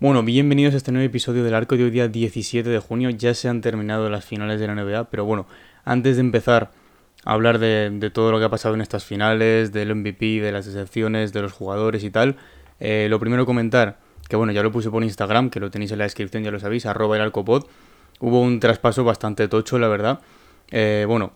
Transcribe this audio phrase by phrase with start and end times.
[0.00, 3.10] Bueno, bienvenidos a este nuevo episodio del arco de hoy día 17 de junio.
[3.10, 5.46] Ya se han terminado las finales de la NBA, pero bueno,
[5.84, 6.70] antes de empezar
[7.26, 10.64] a hablar de, todo lo que ha pasado en estas finales, del MVP, de las
[10.64, 12.36] decepciones, de los jugadores y tal,
[12.78, 15.98] eh, lo primero comentar, que bueno, ya lo puse por Instagram, que lo tenéis en
[15.98, 17.66] la descripción, ya lo sabéis, arroba el arcopod.
[18.20, 20.20] Hubo un traspaso bastante tocho, la verdad.
[20.70, 21.32] Eh, bueno,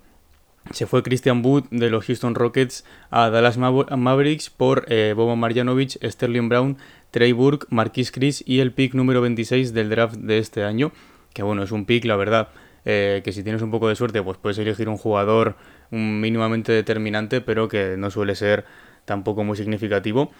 [0.70, 5.98] se fue Christian Wood de los Houston Rockets a Dallas Mavericks por eh, Bobo Marjanovic,
[6.02, 6.78] Sterling Brown,
[7.10, 10.92] Trey Burke, Marquis Chris y el pick número 26 del draft de este año.
[11.32, 12.48] Que bueno, es un pick, la verdad,
[12.84, 15.56] eh, que si tienes un poco de suerte, pues puedes elegir un jugador
[15.90, 18.64] mínimamente determinante, pero que no suele ser
[19.04, 20.30] tampoco muy significativo.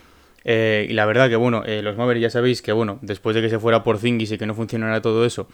[0.45, 3.41] Eh, y la verdad que bueno, eh, los Mavericks ya sabéis que bueno, después de
[3.41, 5.49] que se fuera por Zingis y que no funcionara todo eso,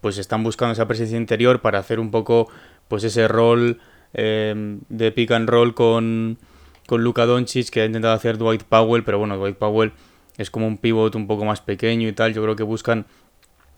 [0.00, 2.48] pues están buscando esa presencia interior para hacer un poco
[2.86, 3.80] pues ese rol
[4.12, 6.38] de pick and roll con,
[6.86, 9.92] con Luka Doncic que ha intentado hacer Dwight Powell, pero bueno, Dwight Powell
[10.38, 12.34] es como un pivot un poco más pequeño y tal.
[12.34, 13.06] Yo creo que buscan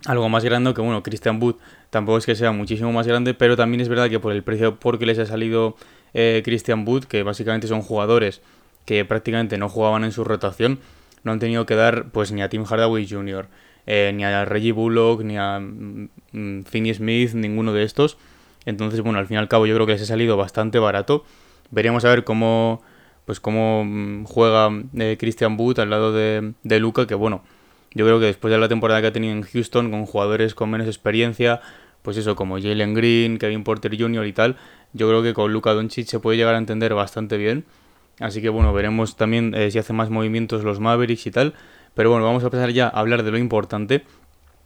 [0.07, 1.57] algo más grande, que bueno, Christian Wood
[1.91, 4.77] tampoco es que sea muchísimo más grande, pero también es verdad que por el precio
[4.77, 5.77] por que les ha salido
[6.15, 8.41] eh, Christian Wood, que básicamente son jugadores
[8.85, 10.79] que prácticamente no jugaban en su rotación,
[11.25, 13.49] no han tenido que dar pues ni a Tim Hardaway Jr.,
[13.87, 18.19] eh, ni a Reggie Bullock, ni a mm, Finney Smith, ninguno de estos.
[18.69, 21.25] Entonces, bueno, al fin y al cabo yo creo que les ha salido bastante barato.
[21.71, 22.83] Veremos a ver cómo
[23.25, 27.43] pues cómo mm, juega eh, Christian Wood al lado de, de Luca, que bueno,
[27.95, 30.71] yo creo que después de la temporada que ha tenido en Houston, con jugadores con
[30.71, 31.63] menos experiencia,
[32.03, 34.27] pues eso, como Jalen Green, Kevin Porter Jr.
[34.27, 34.57] y tal,
[34.93, 37.65] yo creo que con Luca Doncic se puede llegar a entender bastante bien.
[38.21, 41.55] Así que bueno, veremos también eh, si hace más movimientos los Mavericks y tal.
[41.95, 44.05] Pero bueno, vamos a pasar ya a hablar de lo importante,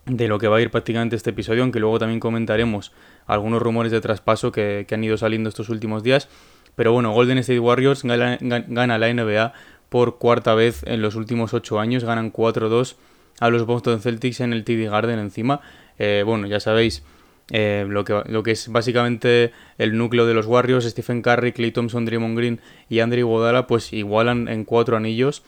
[0.07, 2.93] de lo que va a ir prácticamente este episodio, aunque luego también comentaremos
[3.27, 6.29] algunos rumores de traspaso que, que han ido saliendo estos últimos días.
[6.75, 9.53] Pero bueno, Golden State Warriors gana, la NBA
[9.89, 12.05] por cuarta vez en los últimos ocho años.
[12.05, 12.97] Ganan 4-2
[13.41, 15.61] a los Boston Celtics en el TD Garden encima.
[15.99, 17.05] Eh, bueno, ya sabéis
[17.51, 20.87] eh, lo, que, lo que es básicamente el núcleo de los Warriors.
[20.87, 25.43] Stephen Curry, Clay Thompson, Draymond Green y Andre Iguodala pues igualan en cuatro anillos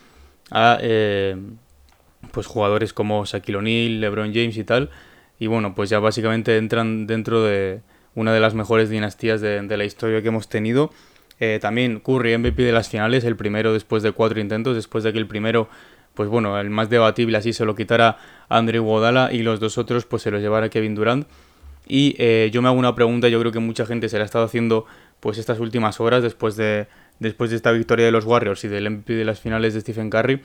[0.51, 1.37] a eh,
[2.33, 4.91] pues jugadores como Shaquille O'Neal, LeBron James y tal.
[5.39, 7.81] Y bueno, pues ya básicamente entran dentro de
[8.15, 10.91] una de las mejores dinastías de la historia que hemos tenido.
[11.41, 15.13] Eh, también Curry MVP de las finales, el primero después de cuatro intentos, después de
[15.13, 15.69] que el primero,
[16.15, 18.19] pues bueno, el más debatible así se lo quitara
[18.49, 21.27] Andrew Godala y los dos otros pues se los llevara Kevin Durant.
[21.87, 24.27] Y eh, yo me hago una pregunta, yo creo que mucha gente se la ha
[24.27, 24.87] estado haciendo
[25.21, 26.87] pues estas últimas horas después de,
[27.19, 30.11] después de esta victoria de los Warriors y del MVP de las finales de Stephen
[30.11, 30.41] Curry.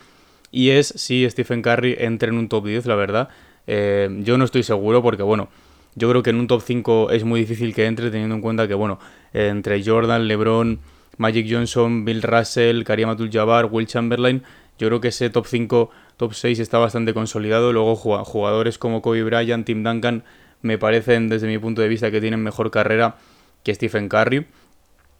[0.51, 3.29] Y es si Stephen Curry entra en un top 10, la verdad.
[3.71, 5.49] Eh, yo no estoy seguro porque, bueno,
[5.93, 8.67] yo creo que en un top 5 es muy difícil que entre, teniendo en cuenta
[8.67, 8.99] que, bueno,
[9.31, 10.79] entre Jordan, LeBron,
[11.17, 14.41] Magic Johnson, Bill Russell, Karim Abdul-Jabbar, Will Chamberlain,
[14.79, 17.71] yo creo que ese top 5, top 6 está bastante consolidado.
[17.71, 20.23] Luego jugadores como Kobe Bryant, Tim Duncan,
[20.63, 23.17] me parecen desde mi punto de vista que tienen mejor carrera
[23.63, 24.47] que Stephen Curry.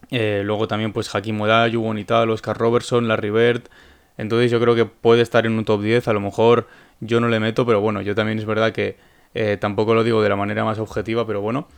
[0.10, 3.64] Eh, luego también pues Hakim Olajuwon y tal, Oscar Robertson, Larry Bird.
[4.20, 6.10] Entonces yo creo que puede estar en un top 10.
[6.10, 6.68] A lo mejor
[7.00, 8.98] yo no le meto, pero bueno, yo también es verdad que
[9.34, 11.70] eh, tampoco lo digo de la manera más objetiva, pero bueno.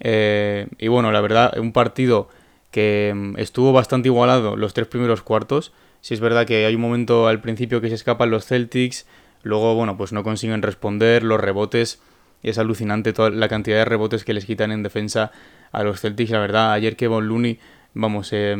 [0.00, 2.28] Eh, y bueno, la verdad, un partido
[2.70, 5.72] que mm, estuvo bastante igualado los tres primeros cuartos.
[6.02, 9.06] Si es verdad que hay un momento al principio que se escapan los Celtics,
[9.42, 12.02] luego, bueno, pues no consiguen responder, los rebotes,
[12.42, 15.32] es alucinante toda la cantidad de rebotes que les quitan en defensa
[15.72, 16.30] a los Celtics.
[16.32, 17.58] La verdad, ayer que Von Looney,
[17.94, 18.56] vamos, se,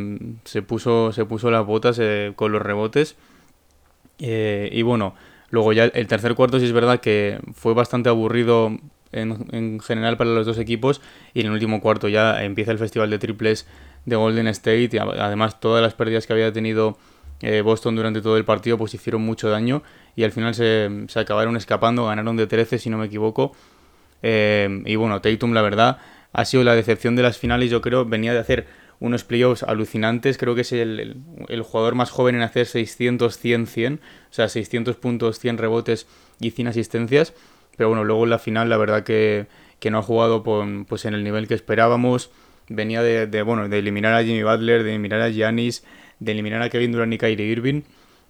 [0.66, 3.16] puso, se puso las botas eh, con los rebotes.
[4.18, 5.14] y bueno,
[5.50, 8.76] Luego ya el tercer cuarto sí es verdad que fue bastante aburrido
[9.12, 11.00] en, general para los dos equipos.
[11.32, 13.66] Y en el último cuarto ya empieza el festival de triples
[14.04, 14.90] de Golden State.
[14.92, 16.98] Y además todas las pérdidas que había tenido
[17.40, 19.82] eh, Boston durante todo el partido pues hicieron mucho daño.
[20.16, 23.52] Y al final se, acabaron escapando, ganaron de 13 si no me equivoco.
[24.22, 25.98] Eh, y bueno, Tatum la verdad
[26.34, 28.66] ha sido la decepción de las finales yo creo, venía de hacer
[29.00, 30.38] unos playoffs alucinantes.
[30.38, 31.22] Creo que es el,
[31.62, 33.94] jugador más joven en hacer 600, 100, 100.
[33.94, 33.98] O
[34.30, 36.06] sea, 600 puntos, 100 rebotes
[36.40, 37.34] y 100 asistencias.
[37.76, 39.46] Pero bueno, luego en la final la verdad que,
[39.90, 42.30] no ha jugado pues en el nivel que esperábamos.
[42.68, 45.84] Venía de, bueno, de eliminar a Jimmy Butler, de eliminar a Giannis,
[46.18, 47.82] de eliminar a Kevin Durant y Kyrie Irving.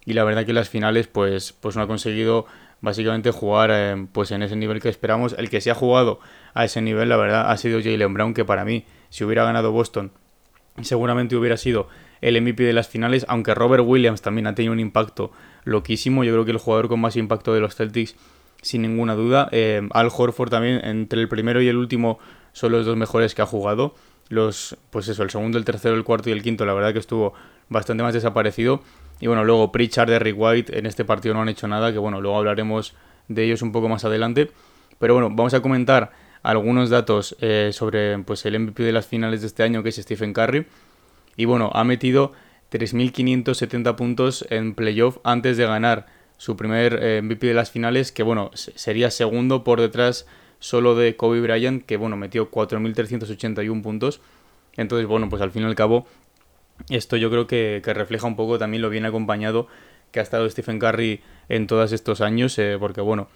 [0.05, 2.45] Y la verdad que en las finales pues, pues no ha conseguido
[2.81, 5.35] básicamente jugar eh, pues en ese nivel que esperamos.
[5.37, 6.19] El que se ha jugado
[6.53, 9.71] a ese nivel, la verdad, ha sido Jalen Brown, que para mí, si hubiera ganado
[9.71, 10.11] Boston
[10.81, 11.87] seguramente hubiera sido
[12.21, 15.31] el MVP de las finales, aunque Robert Williams también ha tenido un impacto
[15.63, 16.23] loquísimo.
[16.23, 18.15] Yo creo que el jugador con más impacto de los Celtics,
[18.61, 19.47] sin ninguna duda.
[19.51, 22.19] Eh, Al Horford también, entre el primero y el último,
[22.51, 23.95] son los dos mejores que ha jugado.
[24.27, 26.99] Los, pues eso, el segundo, el tercero, el cuarto y el quinto, la verdad que
[26.99, 27.33] estuvo
[27.69, 28.81] bastante más desaparecido.
[29.19, 32.21] Y bueno, luego Pritchard, Derrick White en este partido no han hecho nada, que bueno,
[32.21, 32.95] luego hablaremos
[33.27, 34.51] de ellos un poco más adelante.
[34.99, 36.11] Pero bueno, vamos a comentar
[36.43, 39.95] algunos datos eh, sobre pues, el MVP de las finales de este año, que es
[39.95, 40.65] Stephen Curry.
[41.35, 42.31] Y bueno, ha metido
[42.71, 46.07] 3.570 puntos en playoff antes de ganar
[46.37, 50.25] su primer eh, MVP de las finales, que bueno, sería segundo por detrás
[50.59, 54.21] solo de Kobe Bryant, que bueno, metió 4.381 puntos.
[54.77, 56.05] Entonces, bueno, pues al fin y al cabo,
[56.89, 59.67] esto yo creo que, refleja un poco también lo bien acompañado
[60.11, 63.27] que ha estado Stephen Curry en todos estos años, eh, porque bueno,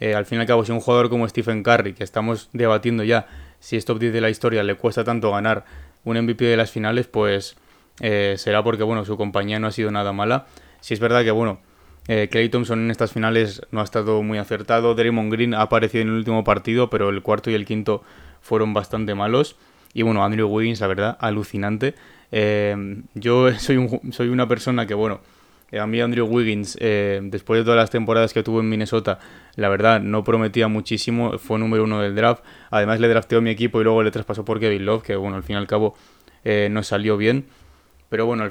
[0.00, 3.04] eh, al fin y al cabo, si un jugador como Stephen Curry, que estamos debatiendo
[3.04, 3.26] ya
[3.60, 5.64] si es top 10 de la historia, le cuesta tanto ganar
[6.04, 7.56] un MVP de las finales, pues
[8.00, 10.46] eh, será porque, bueno, su compañía no ha sido nada mala.
[10.80, 11.60] Si es verdad que, bueno,
[12.08, 14.94] eh, Clay Thompson en estas finales no ha estado muy acertado.
[14.94, 18.02] Draymond Green ha aparecido en el último partido, pero el cuarto y el quinto
[18.40, 19.56] fueron bastante malos.
[19.92, 21.94] Y bueno, Andrew Wiggins, la verdad, alucinante.
[23.14, 25.29] yo soy, un, soy una persona que, bueno, eh,
[25.78, 29.20] a mí Andrew Wiggins, eh, después de todas las temporadas que tuvo en Minnesota,
[29.54, 32.42] la verdad no prometía muchísimo, fue número uno del draft.
[32.70, 35.42] Además le drafteó mi equipo y luego le traspasó por Kevin Love, que bueno, al
[35.42, 35.94] fin y al cabo
[36.44, 37.46] eh, no salió bien.
[38.08, 38.50] Pero bueno,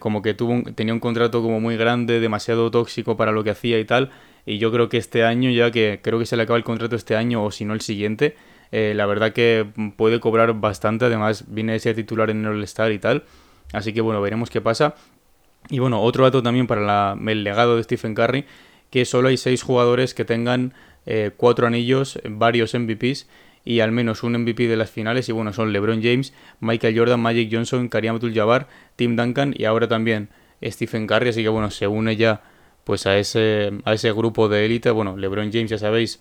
[0.00, 3.78] como que tuvo tenía un contrato como muy grande, demasiado tóxico para lo que hacía
[3.78, 4.10] y tal.
[4.44, 6.94] Y yo creo que este año, ya que creo que se le acaba el contrato
[6.94, 8.36] este año o si no el siguiente,
[8.70, 9.66] la verdad que
[9.96, 11.06] puede cobrar bastante.
[11.06, 13.24] Además viene a ser titular en el All-Star y tal.
[13.72, 14.94] Así que bueno, veremos qué pasa.
[15.70, 18.44] Y bueno, otro dato también para el legado de Stephen Curry,
[18.90, 20.72] que solo hay seis jugadores que tengan
[21.04, 23.26] eh, cuatro anillos, varios MVPs
[23.64, 25.28] y al menos un MVP de las finales.
[25.28, 28.66] Y bueno, son LeBron James, Michael Jordan, Magic Johnson, Karim Abdul-Jabbar,
[28.96, 30.30] Tim Duncan y ahora también
[30.62, 31.30] Stephen Curry.
[31.30, 32.42] Así que bueno, se une ya
[32.84, 34.90] pues a ese, a ese grupo de élite.
[34.90, 36.20] Bueno, LeBron James, ya sabéis,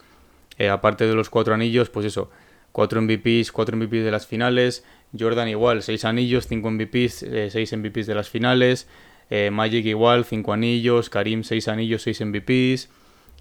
[0.57, 2.29] eh, aparte de los cuatro anillos, pues eso,
[2.73, 4.83] cuatro MVPs, cuatro MVPs de las finales.
[5.17, 8.89] Jordan igual, seis anillos, cinco MVPs, eh, seis MVPs de las finales.
[9.29, 12.89] Eh, Magic igual, 5 anillos, Karim 6 anillos, 6 MVPs.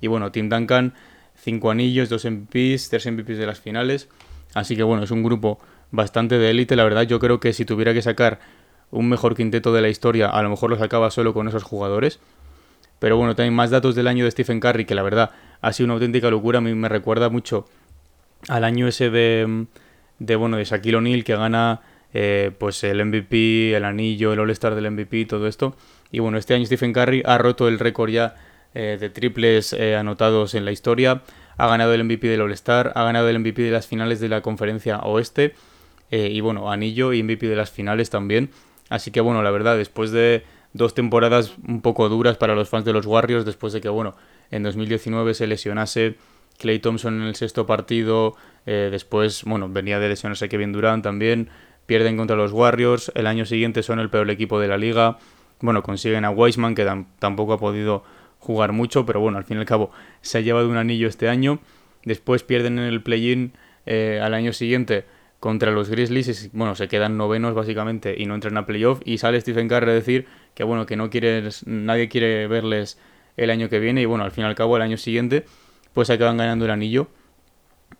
[0.00, 0.94] Y bueno, Tim Duncan
[1.36, 4.08] 5 anillos, 2 MVPs, 3 MVPs de las finales.
[4.54, 5.58] Así que bueno, es un grupo
[5.90, 6.76] bastante de élite.
[6.76, 8.40] La verdad, yo creo que si tuviera que sacar
[8.90, 12.20] un mejor quinteto de la historia, a lo mejor lo sacaba solo con esos jugadores.
[12.98, 15.30] Pero bueno, también más datos del año de Stephen Curry, que la verdad
[15.60, 16.58] ha sido una auténtica locura.
[16.58, 17.66] A mí me recuerda mucho
[18.48, 19.66] al año ese de,
[20.18, 21.82] de bueno, de Shaquille O'Neal que gana
[22.18, 25.76] eh, pues el MVP, el anillo, el All-Star del MVP, todo esto.
[26.10, 28.36] Y bueno, este año Stephen Curry ha roto el récord ya
[28.72, 31.20] eh, de triples eh, anotados en la historia.
[31.58, 34.40] Ha ganado el MVP del All-Star, ha ganado el MVP de las finales de la
[34.40, 35.54] conferencia oeste.
[36.10, 38.48] y bueno, anillo y MVP de las finales también.
[38.88, 40.42] Así que bueno, la verdad, después de
[40.72, 44.14] dos temporadas un poco duras para los fans de los Warriors, después de que bueno,
[44.50, 46.16] en 2019 se lesionase
[46.56, 51.50] Clay Thompson en el sexto partido, después, bueno, venía de lesionarse Kevin Durant también,
[51.86, 55.18] pierden contra los Warriors, el año siguiente son el peor equipo de la liga,
[55.60, 56.86] bueno, consiguen a Weisman que
[57.18, 58.04] tampoco ha podido
[58.38, 59.90] jugar mucho, pero bueno, al fin y al cabo
[60.20, 61.60] se ha llevado un anillo este año,
[62.04, 63.52] después pierden en el play-in
[63.86, 65.04] eh, al año siguiente
[65.40, 69.18] contra los Grizzlies, y, bueno, se quedan novenos básicamente y no entran a playoff y
[69.18, 72.98] sale Stephen Curry a decir que bueno, que no quiere, nadie quiere verles
[73.36, 75.44] el año que viene y bueno, al fin y al cabo el año siguiente
[75.92, 77.08] pues acaban ganando el anillo.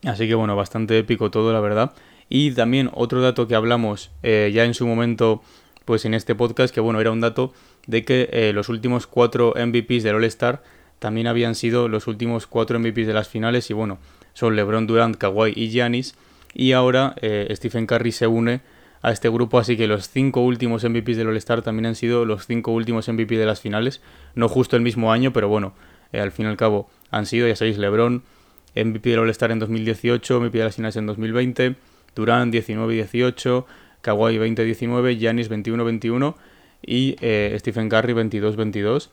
[0.03, 1.93] Así que bueno, bastante épico todo, la verdad.
[2.29, 5.41] Y también otro dato que hablamos eh, ya en su momento,
[5.85, 7.53] pues en este podcast, que bueno, era un dato
[7.85, 10.61] de que eh, los últimos cuatro MVPs del All-Star
[10.99, 13.99] también habían sido los últimos cuatro MVPs de las finales y bueno,
[14.33, 16.15] son LeBron Durant, Kawhi y Giannis.
[16.53, 18.61] Y ahora eh, Stephen Curry se une
[19.01, 22.47] a este grupo, así que los cinco últimos MVPs del All-Star también han sido los
[22.47, 24.01] cinco últimos MVP de las finales,
[24.33, 25.75] no justo el mismo año, pero bueno,
[26.13, 28.23] al fin y al cabo han sido, ya sabéis, LeBron,
[28.75, 31.75] MVP del All-Star en 2018, MVP de las finales en 2020,
[32.17, 33.65] Durán 19-18,
[34.01, 36.35] Kawhi 20-19, Giannis 21-21
[36.81, 39.09] y eh, Stephen Curry 22-22.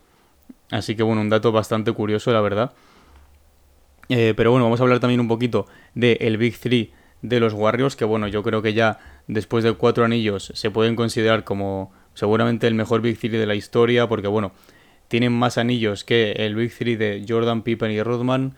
[0.71, 2.73] Así que bueno, un dato bastante curioso, la verdad.
[4.09, 6.89] Eh, pero bueno, vamos a hablar también un poquito del el Big 3
[7.23, 10.97] de los Warriors, que bueno, yo creo que ya después de cuatro anillos se pueden
[10.97, 14.53] considerar como seguramente el mejor Big 3 de la historia, porque bueno,
[15.09, 18.55] tienen más anillos que el Big 3 de Jordan, Pippen y Rodman,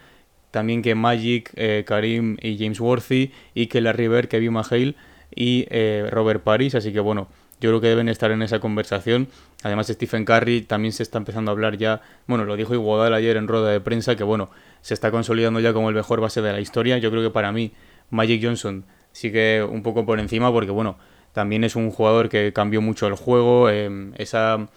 [0.57, 4.95] también que Magic, eh, Karim y James Worthy, y que Larry Bird, Kevin McHale
[5.35, 7.29] y eh, Robert Paris, así que bueno,
[7.61, 9.29] yo creo que deben estar en esa conversación.
[9.63, 13.37] Además, Stephen Curry también se está empezando a hablar ya, bueno, lo dijo Iguodala ayer
[13.37, 14.49] en rueda de prensa, que bueno,
[14.81, 16.97] se está consolidando ya como el mejor base de la historia.
[16.97, 17.73] Yo creo que para mí
[18.09, 20.97] Magic Johnson sigue un poco por encima porque bueno,
[21.35, 24.69] también es un jugador que cambió mucho el juego, em, esa,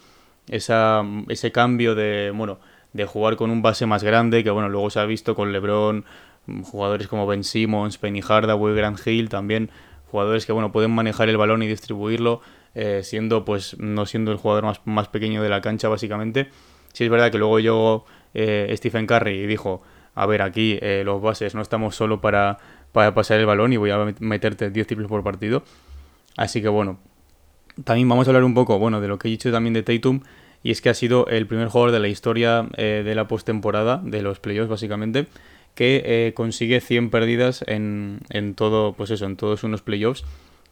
[0.50, 2.60] esa, ese cambio de, bueno,
[2.94, 6.06] de jugar con un base más grande, que bueno, luego se ha visto con LeBron,
[6.64, 9.70] jugadores como Ben Simmons, Penny Hardaway, Grant Hill, también
[10.12, 12.42] jugadores que bueno, pueden manejar el balón y distribuirlo,
[12.76, 16.50] eh, siendo pues no siendo el jugador más, más, pequeño de la cancha básicamente.
[16.94, 19.82] Sí es verdad que luego llegó eh, Stephen Curry y dijo,
[20.16, 22.58] a ver, aquí eh, los bases no estamos solo para,
[22.92, 25.64] para pasar el balón y voy a meterte 10 triples por partido.
[26.36, 27.00] Así que bueno,
[27.84, 30.22] también vamos a hablar un poco, bueno, de lo que he dicho también de Tatum,
[30.64, 34.02] y es que ha sido el primer jugador de la historia eh, de la postemporada,
[34.04, 35.28] de los playoffs básicamente,
[35.76, 40.26] que eh, consigue 100 perdidas en, en, todo, pues eso, en todos unos playoffs,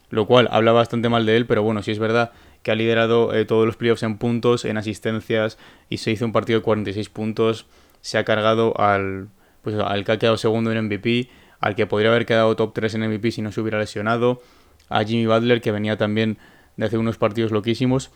[0.09, 2.31] lo cual habla bastante mal de él, pero bueno, si es verdad
[2.63, 5.57] que ha liderado eh, todos los playoffs en puntos, en asistencias,
[5.89, 7.65] y se hizo un partido de 46 puntos,
[8.01, 9.29] se ha cargado al,
[9.61, 11.29] pues, al que ha quedado segundo en MVP,
[11.59, 14.41] al que podría haber quedado top 3 en MVP si no se hubiera lesionado,
[14.89, 16.37] a Jimmy Butler, que venía también
[16.75, 18.11] de hacer unos partidos loquísimos.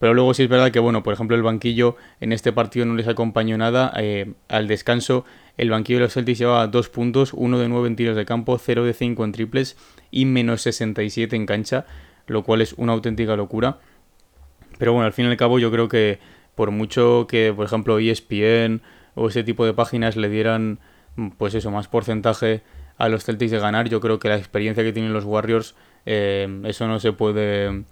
[0.00, 2.94] Pero luego sí es verdad que, bueno, por ejemplo, el banquillo en este partido no
[2.94, 3.92] les acompañó nada.
[3.98, 5.26] Eh, al descanso,
[5.58, 8.56] el banquillo de los Celtics llevaba dos puntos, uno de 9 en tiros de campo,
[8.56, 9.76] 0 de 5 en triples
[10.10, 11.84] y menos 67 en cancha,
[12.26, 13.80] lo cual es una auténtica locura.
[14.78, 16.18] Pero bueno, al fin y al cabo yo creo que
[16.54, 18.80] por mucho que, por ejemplo, ESPN
[19.14, 20.78] o ese tipo de páginas le dieran,
[21.36, 22.62] pues eso, más porcentaje
[22.96, 25.74] a los Celtics de ganar, yo creo que la experiencia que tienen los Warriors,
[26.06, 27.84] eh, eso no se puede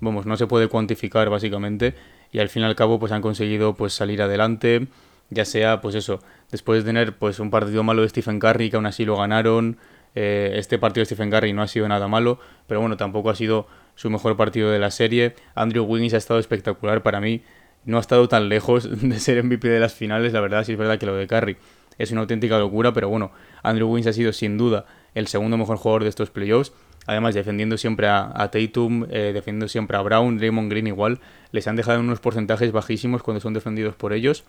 [0.00, 1.94] vamos, no se puede cuantificar básicamente
[2.32, 4.86] y al fin y al cabo pues han conseguido pues salir adelante,
[5.30, 8.76] ya sea pues eso, después de tener pues un partido malo de Stephen Curry que
[8.76, 9.78] aún así lo ganaron,
[10.14, 13.34] eh, este partido de Stephen Curry no ha sido nada malo, pero bueno, tampoco ha
[13.34, 17.42] sido su mejor partido de la serie, Andrew Wiggins ha estado espectacular para mí,
[17.84, 20.78] no ha estado tan lejos de ser MVP de las finales, la verdad sí es
[20.78, 21.56] verdad que lo de Curry
[21.98, 23.30] es una auténtica locura, pero bueno,
[23.62, 26.72] Andrew Wiggins ha sido sin duda el segundo mejor jugador de estos playoffs
[27.06, 31.76] Además, defendiendo siempre a, Tatum, eh, defendiendo siempre a Brown, Raymond Green igual, les han
[31.76, 34.44] dejado unos porcentajes bajísimos cuando son defendidos por ellos.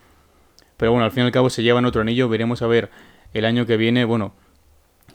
[0.78, 2.28] Pero bueno, al fin y al cabo se llevan otro anillo.
[2.28, 2.90] Veremos a ver
[3.34, 4.34] el año que viene, bueno,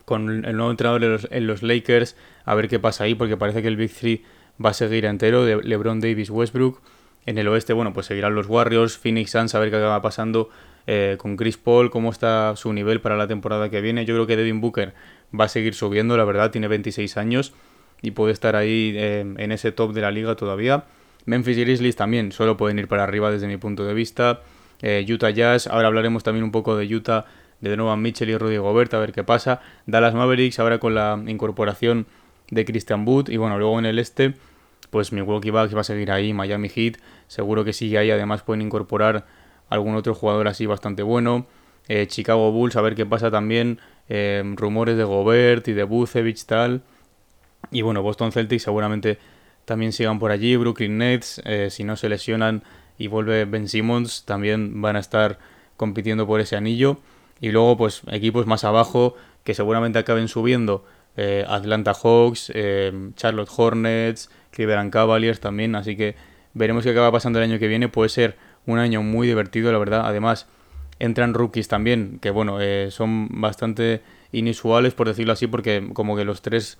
[0.04, 3.68] con el nuevo entrenador en los, Lakers, a ver qué pasa ahí, porque parece que
[3.68, 4.24] el Big Three
[4.64, 6.80] va a seguir entero, de LeBron Davis, Westbrook.
[7.26, 10.48] En el oeste, bueno, pues seguirán los Warriors, Phoenix Suns, a ver qué acaba pasando
[10.86, 14.04] eh, con Chris Paul, cómo está su nivel para la temporada que viene.
[14.04, 14.94] Yo creo que Devin Booker
[15.38, 17.52] va a seguir subiendo, la verdad, tiene 26 años
[18.02, 20.84] y puede estar ahí eh, en ese top de la liga todavía.
[21.24, 24.40] Memphis Grizzlies también solo pueden ir para arriba desde mi punto de vista.
[24.82, 27.26] Eh, Utah Jazz, ahora hablaremos también un poco de Utah,
[27.60, 29.60] de Donovan Mitchell y Rudy Gobert, a ver qué pasa.
[29.86, 32.06] Dallas Mavericks, ahora con la incorporación
[32.50, 33.30] de Christian Wood.
[33.30, 34.34] Y bueno, luego en el este,
[34.90, 38.10] pues Milwaukee Bucks va a seguir ahí, Miami Heat, seguro que sigue ahí.
[38.10, 39.26] Además pueden incorporar
[39.68, 41.46] algún otro jugador así bastante bueno.
[41.88, 43.80] Eh, Chicago Bulls, a ver qué pasa también.
[44.08, 46.82] Em, rumores de Gobert y de Bucevic tal.
[47.70, 49.18] Y bueno, Boston Celtics seguramente
[49.64, 50.56] también sigan por allí.
[50.56, 52.62] Brooklyn Nets, eh, si no se lesionan
[52.98, 55.38] y vuelve Ben Simmons, también van a estar
[55.76, 56.98] compitiendo por ese anillo.
[57.40, 60.84] Y luego, pues, equipos más abajo que seguramente acaben subiendo.
[61.16, 65.74] Eh, Atlanta Hawks, em, Charlotte Hornets, Cleveland Cavaliers también.
[65.74, 66.14] Así que
[66.54, 67.88] veremos qué acaba pasando el año que viene.
[67.88, 68.36] Puede ser
[68.66, 70.02] un año muy divertido, la verdad.
[70.04, 70.46] Además,
[70.98, 76.24] entran rookies también, que bueno, eh, son bastante inusuales, por decirlo así, porque como que
[76.24, 76.78] los tres,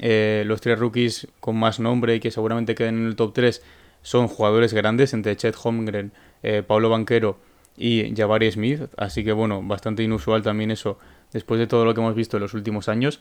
[0.00, 3.62] eh, los tres rookies con más nombre y que seguramente queden en el top 3
[4.02, 7.38] son jugadores grandes, entre Chet Holmgren, eh, Pablo Banquero
[7.76, 10.98] y Jabari Smith, así que bueno, bastante inusual también eso,
[11.32, 13.20] después de todo lo que hemos visto en los últimos años.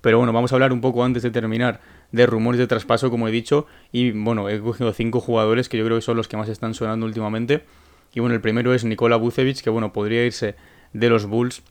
[0.00, 3.28] Pero bueno, vamos a hablar un poco antes de terminar de rumores de traspaso, como
[3.28, 3.66] he dicho.
[3.92, 6.72] Y bueno, he cogido cinco jugadores que yo creo que son los que más están
[6.72, 7.64] sonando últimamente.
[8.12, 10.56] Y bueno, el primero es Nikola Vucevic, que bueno, podría irse
[10.92, 11.62] de los Bulls.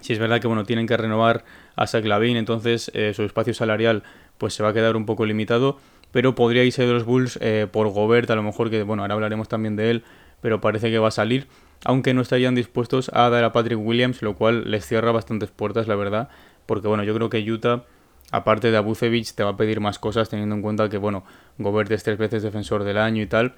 [0.00, 1.44] Si es verdad que bueno, tienen que renovar
[1.76, 4.04] a Zach entonces eh, su espacio salarial
[4.38, 5.78] pues se va a quedar un poco limitado.
[6.10, 9.14] Pero podría irse de los Bulls eh, por Gobert, a lo mejor que bueno, ahora
[9.14, 10.04] hablaremos también de él,
[10.40, 11.48] pero parece que va a salir.
[11.84, 15.86] Aunque no estarían dispuestos a dar a Patrick Williams, lo cual les cierra bastantes puertas,
[15.86, 16.28] la verdad.
[16.66, 17.84] Porque bueno, yo creo que Utah
[18.30, 21.24] aparte de Abucevic, te va a pedir más cosas teniendo en cuenta que, bueno,
[21.58, 23.54] Gobert es tres veces defensor del año y tal.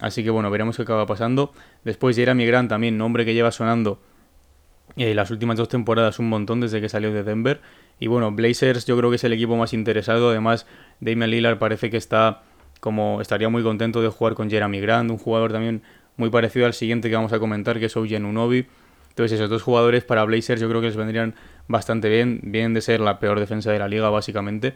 [0.00, 1.52] Así que bueno, veremos qué acaba pasando.
[1.84, 4.00] Después Jeremy Grant también, nombre que lleva sonando
[4.96, 7.60] eh, las últimas dos temporadas un montón desde que salió de Denver.
[8.00, 10.30] Y bueno, Blazers yo creo que es el equipo más interesado.
[10.30, 10.66] Además,
[11.00, 12.42] Damian Lillard parece que está
[12.80, 15.82] como estaría muy contento de jugar con Jeremy Grant, un jugador también
[16.16, 18.66] muy parecido al siguiente que vamos a comentar, que es Eugen Unobi.
[19.10, 21.34] Entonces esos dos jugadores para Blazers yo creo que les vendrían
[21.66, 22.40] bastante bien.
[22.42, 24.74] Vienen de ser la peor defensa de la liga básicamente.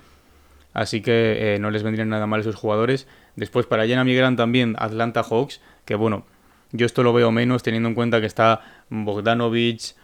[0.72, 3.06] Así que eh, no les vendrían nada mal esos jugadores.
[3.36, 6.24] Después para Jenna Grant también Atlanta Hawks, que bueno,
[6.72, 8.60] yo esto lo veo menos teniendo en cuenta que está
[8.90, 9.94] Bogdanovich,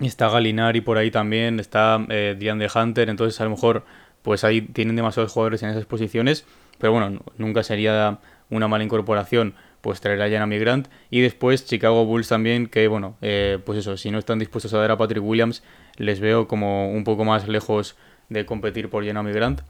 [0.00, 3.84] está Galinari por ahí también, está eh, de Hunter, entonces a lo mejor
[4.22, 6.44] pues ahí tienen demasiados jugadores en esas posiciones,
[6.78, 8.18] pero bueno, nunca sería
[8.50, 13.16] una mala incorporación pues traer a Jenna Grant y después Chicago Bulls también que bueno,
[13.22, 15.62] eh, pues eso, si no están dispuestos a dar a Patrick Williams,
[15.96, 17.96] les veo como un poco más lejos
[18.28, 19.62] de competir por Jenna Grant.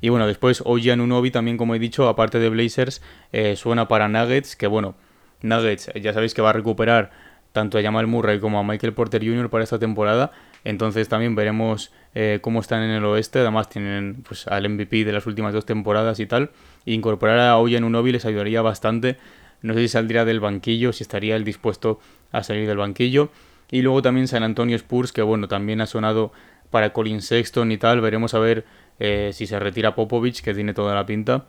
[0.00, 4.08] Y bueno, después OG Anunobi también, como he dicho, aparte de Blazers, eh, suena para
[4.08, 4.96] Nuggets, que bueno,
[5.40, 7.10] Nuggets ya sabéis que va a recuperar
[7.54, 9.48] tanto a Jamal Murray como a Michael Porter Jr.
[9.48, 10.32] para esta temporada.
[10.64, 13.38] Entonces también veremos eh, cómo están en el oeste.
[13.38, 16.50] Además tienen pues, al MVP de las últimas dos temporadas y tal.
[16.84, 19.18] incorporar a Oya Unobi les ayudaría bastante.
[19.62, 22.00] No sé si saldría del banquillo, si estaría él dispuesto
[22.32, 23.30] a salir del banquillo.
[23.70, 26.32] Y luego también San Antonio Spurs, que bueno, también ha sonado
[26.70, 28.00] para Colin Sexton y tal.
[28.00, 28.64] Veremos a ver
[28.98, 31.46] eh, si se retira Popovich, que tiene toda la pinta.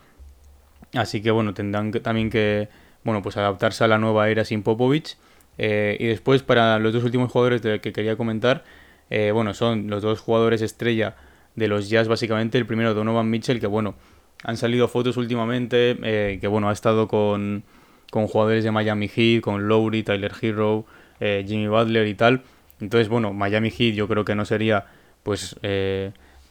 [0.94, 2.70] Así que bueno, tendrán también que
[3.04, 5.18] bueno, pues adaptarse a la nueva era sin Popovich.
[5.58, 8.64] Eh, y después para los dos últimos jugadores de que quería comentar,
[9.10, 11.16] eh, bueno, son los dos jugadores estrella
[11.56, 12.58] de los Jazz básicamente.
[12.58, 13.96] El primero Donovan Mitchell, que bueno,
[14.44, 15.98] han salido fotos últimamente,
[16.42, 17.64] que bueno, ha estado con,
[18.12, 20.86] con jugadores de Miami Heat, con Lowry, Tyler Hero,
[21.20, 22.42] Jimmy Butler y tal.
[22.82, 24.88] Entonces, bueno, Miami Heat yo creo que no sería
[25.24, 25.56] pues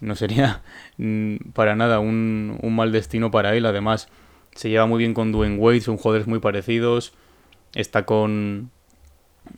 [0.05, 0.63] no sería
[0.99, 3.67] mm, para nada un, mal destino para él.
[3.67, 4.09] Además,
[4.55, 7.15] se lleva muy bien con Dwayne Wade, son jugadores muy parecidos.
[7.75, 8.71] Está con.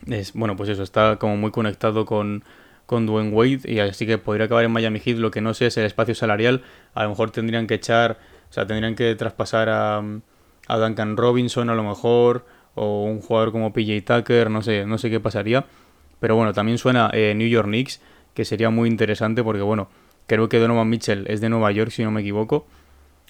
[0.07, 2.43] Es, bueno, pues eso, está como muy conectado con,
[2.85, 5.17] con Dwayne Wade y así que podría acabar en Miami Heat.
[5.17, 6.63] Lo que no sé es el espacio salarial.
[6.93, 8.17] A lo mejor tendrían que echar,
[8.49, 10.01] o sea, tendrían que traspasar a,
[10.67, 14.97] a Duncan Robinson a lo mejor o un jugador como PJ Tucker, no sé, no
[14.97, 15.65] sé qué pasaría.
[16.19, 18.01] Pero bueno, también suena eh, New York Knicks
[18.33, 19.89] que sería muy interesante porque, bueno,
[20.27, 22.67] creo que Donovan Mitchell es de Nueva York, si no me equivoco.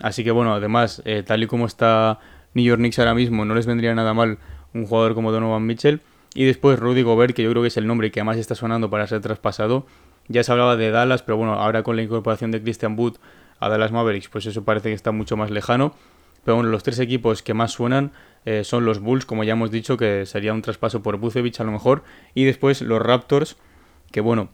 [0.01, 2.19] Así que, bueno, además, eh, tal y como está
[2.53, 4.37] New York Knicks ahora mismo, no les vendría nada mal
[4.73, 6.01] un jugador como Donovan Mitchell.
[6.33, 8.89] Y después Rudy Gobert, que yo creo que es el nombre que además está sonando
[8.89, 9.87] para ser traspasado.
[10.27, 13.15] Ya se hablaba de Dallas, pero bueno, ahora con la incorporación de Christian Wood
[13.59, 15.95] a Dallas Mavericks, pues eso parece que está mucho más lejano.
[16.43, 18.11] Pero bueno, los tres equipos que más suenan
[18.45, 21.63] eh, son los Bulls, como ya hemos dicho, que sería un traspaso por Bucevic a
[21.63, 22.03] lo mejor.
[22.33, 23.57] Y después los Raptors,
[24.11, 24.49] que bueno,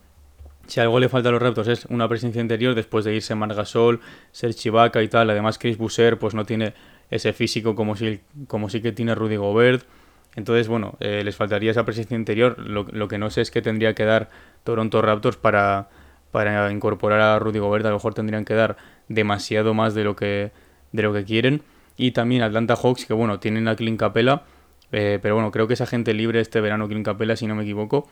[0.68, 4.00] si algo le falta a los Raptors es una presencia interior después de irse Margasol,
[4.32, 5.30] ser Chivaka y tal.
[5.30, 6.74] Además, Chris Busser pues no tiene
[7.10, 9.86] ese físico como si como sí que tiene Rudy Gobert.
[10.36, 12.58] Entonces, bueno, eh, les faltaría esa presencia interior.
[12.58, 14.30] Lo, que no sé es qué tendría que dar
[14.64, 15.90] Toronto Raptors para,
[16.32, 17.86] para incorporar a Rudy Gobert.
[17.86, 18.78] A lo mejor tendrían que dar
[19.10, 20.52] demasiado más de lo que,
[20.92, 21.62] de lo que quieren.
[21.98, 24.44] Y también Atlanta Hawks, que bueno, tienen a Clint Capella.
[24.92, 27.64] Eh, pero bueno, creo que esa gente libre este verano, Clint Capella, si no me
[27.64, 28.08] equivoco.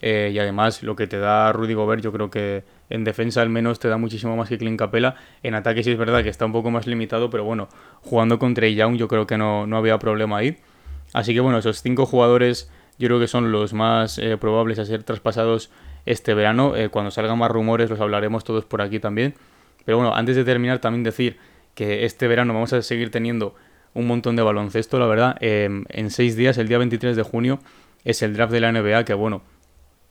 [0.00, 3.48] Eh, y además lo que te da Rudy Gobert yo creo que en defensa al
[3.48, 5.16] menos te da muchísimo más que Clint Capela.
[5.42, 7.68] En ataque sí es verdad que está un poco más limitado, pero bueno,
[8.02, 10.56] jugando con Trey Young yo creo que no, no había problema ahí.
[11.12, 14.84] Así que bueno, esos cinco jugadores yo creo que son los más eh, probables a
[14.84, 15.70] ser traspasados
[16.06, 16.76] este verano.
[16.76, 19.34] Eh, cuando salgan más rumores los hablaremos todos por aquí también.
[19.84, 21.38] Pero bueno, antes de terminar también decir
[21.74, 23.54] que este verano vamos a seguir teniendo
[23.94, 25.36] un montón de baloncesto, la verdad.
[25.40, 27.58] en seis días, el día 23 de junio,
[28.04, 29.42] es el draft de la NBA, que bueno,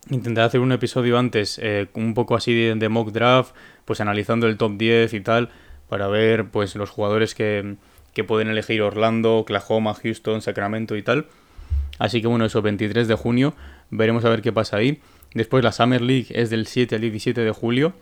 [0.10, 3.54] intenté hacer un episodio antes, eh, un poco así de, mock draft,
[3.86, 5.50] pues analizando el top 10 y tal,
[5.90, 7.76] para ver pues los jugadores que,
[8.14, 11.28] que pueden elegir Orlando, Oklahoma, Houston, Sacramento y tal.
[12.00, 13.54] Así que bueno, eso, 23 de junio,
[13.90, 15.00] veremos a ver qué pasa ahí.
[15.34, 17.94] Después la Summer League es del 7 al 17 de julio,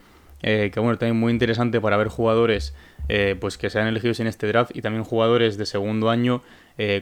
[0.41, 2.75] eh, que bueno, también muy interesante para ver jugadores
[3.07, 6.43] eh, pues que sean elegidos en este draft y también jugadores de segundo año,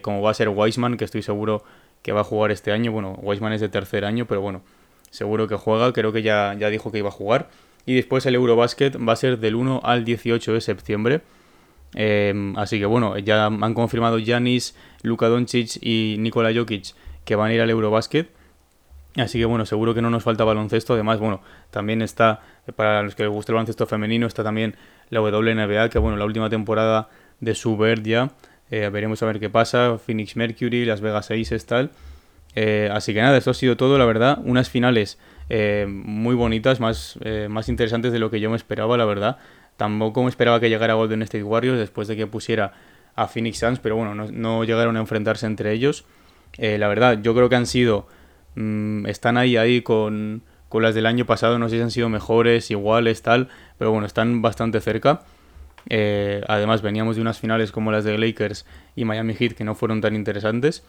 [0.02, 1.64] como va a ser Wiseman, que estoy seguro
[2.04, 2.92] que va a jugar este año.
[2.92, 4.62] Bueno, Wiseman es de tercer año, pero bueno,
[5.13, 7.49] seguro que juega, creo que ya, ya dijo que iba a jugar.
[7.86, 11.21] Y después el Eurobasket va a ser del 1 al 18 de septiembre.
[11.93, 16.95] Em, así que bueno, ya han confirmado Janis, Luka Doncic y Nikola Jokic
[17.26, 18.32] que van a ir al Eurobasket.
[19.15, 20.95] Así que bueno, seguro que no nos falta baloncesto.
[20.95, 22.41] Además, bueno, también está,
[22.76, 24.76] para los que les gusta el baloncesto femenino, está también
[25.12, 28.32] la WNBA, que bueno, la última temporada de Subert ya.
[28.71, 29.99] Eh, veremos a ver qué pasa.
[30.04, 31.91] Phoenix Mercury, Las Vegas Aces, tal.
[32.56, 34.39] Eh, así que nada, esto ha sido todo, la verdad.
[34.44, 35.18] Unas finales
[35.50, 39.38] eh, muy bonitas, más, eh, más interesantes de lo que yo me esperaba, la verdad.
[39.78, 42.74] Tampoco me esperaba que llegara Golden State Warriors después de que pusiera
[43.16, 46.06] a Phoenix Suns, pero bueno, no, llegaron a enfrentarse entre ellos.
[46.58, 48.08] la verdad, yo creo que han sido.
[48.56, 51.58] Mm, están ahí, ahí con, con las del año pasado.
[51.58, 55.24] No sé si han sido mejores, iguales, tal, pero bueno, están bastante cerca.
[56.48, 60.02] además, veníamos de unas finales como las de Lakers y Miami Heat que no fueron
[60.02, 60.84] tan interesantes.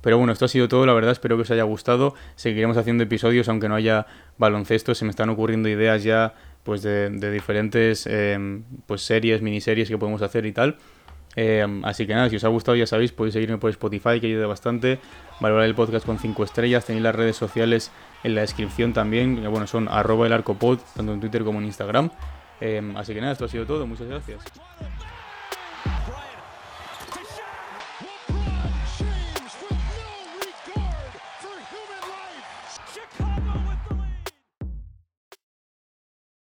[0.00, 2.14] Pero bueno, esto ha sido todo, la verdad, espero que os haya gustado.
[2.36, 4.06] Seguiremos haciendo episodios aunque no haya
[4.38, 9.98] baloncesto, se me están ocurriendo ideas ya pues de, diferentes em, pues series, miniseries que
[9.98, 10.76] podemos hacer y tal.
[11.36, 14.26] Em, así que nada, si os ha gustado ya sabéis, podéis seguirme por Spotify que
[14.26, 14.98] ayuda bastante.
[15.40, 17.90] Valorar el podcast con 5 estrellas, tenéis las redes sociales
[18.24, 19.42] en la descripción también.
[19.50, 22.10] Bueno, son arroba el arcopod, tanto en Twitter como en Instagram.
[22.60, 24.42] Em, así que nada, esto ha sido todo, muchas gracias.